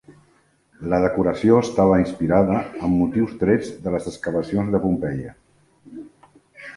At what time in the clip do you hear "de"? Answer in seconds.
3.83-3.93, 4.77-4.81